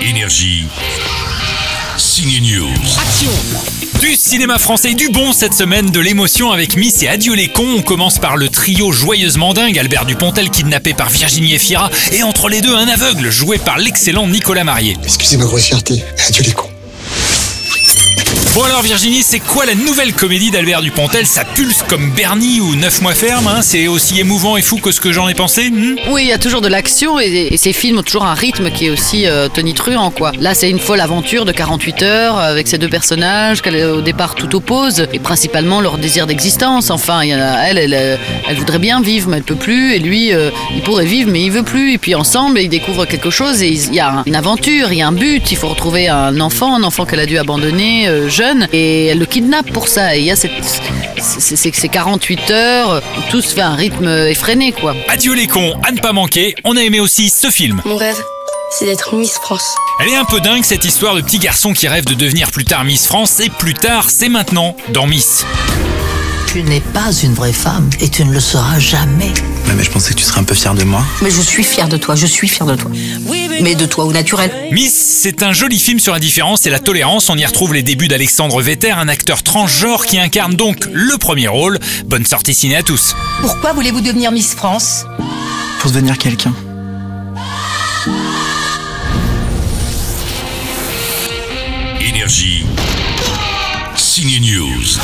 [0.00, 0.66] Énergie.
[1.96, 2.68] Signe News.
[3.00, 3.30] Action
[4.00, 7.76] Du cinéma français, du bon cette semaine, de l'émotion avec Miss et Adieu les cons.
[7.78, 12.48] On commence par le trio joyeusement dingue, Albert Dupontel kidnappé par Virginie Efira, et entre
[12.48, 14.96] les deux un aveugle joué par l'excellent Nicolas Marié.
[15.02, 16.04] Excusez ma grossièreté.
[16.26, 16.65] Adieu les cons.
[18.56, 21.26] Bon alors Virginie, c'est quoi la nouvelle comédie d'Albert Dupontel?
[21.26, 23.60] Ça pulse comme Bernie ou Neuf mois ferme, hein?
[23.60, 25.96] C'est aussi émouvant et fou que ce que j'en ai pensé hmm?
[26.08, 28.86] Oui, il y a toujours de l'action et, ces films ont toujours un rythme qui
[28.86, 30.32] est aussi euh, tonitruant, quoi.
[30.40, 34.34] Là, c'est une folle aventure de 48 heures avec ces deux personnages qu'elle au départ
[34.34, 36.88] tout oppose et principalement leur désir d'existence.
[36.88, 38.16] Enfin, elle, elle, euh,
[38.48, 39.94] elle voudrait bien vivre, mais elle peut plus.
[39.94, 41.92] Et lui, euh, il pourrait vivre, mais il veut plus.
[41.94, 44.98] Et puis ensemble, ils découvrent quelque chose et il y a un- une aventure, il
[44.98, 45.50] y a un but.
[45.50, 49.18] Il faut retrouver un enfant, un enfant qu'elle a dû abandonner euh, jeune et elle
[49.18, 50.16] le kidnappe pour ça.
[50.16, 50.52] Et il y a cette,
[51.18, 54.94] ces 48 heures où tout se fait à un rythme effréné, quoi.
[55.08, 57.80] Adieu les cons, à ne pas manquer, on a aimé aussi ce film.
[57.84, 58.20] Mon rêve,
[58.70, 59.74] c'est d'être Miss France.
[60.02, 62.64] Elle est un peu dingue cette histoire de petit garçon qui rêve de devenir plus
[62.64, 65.44] tard Miss France, et plus tard, c'est maintenant, dans Miss.
[66.56, 69.28] Tu n'es pas une vraie femme et tu ne le seras jamais.
[69.66, 71.04] Ouais, mais je pensais que tu serais un peu fier de moi.
[71.20, 72.90] Mais je suis fière de toi, je suis fière de toi.
[73.60, 74.50] Mais de toi au naturel.
[74.72, 77.28] Miss, c'est un joli film sur la différence et la tolérance.
[77.28, 81.48] On y retrouve les débuts d'Alexandre Vetter, un acteur transgenre qui incarne donc le premier
[81.48, 81.78] rôle.
[82.06, 83.14] Bonne sortie ciné à tous.
[83.42, 85.04] Pourquoi voulez-vous devenir Miss France?
[85.80, 86.54] Pour devenir quelqu'un.
[92.00, 92.64] Énergie.
[93.94, 94.98] Signe News.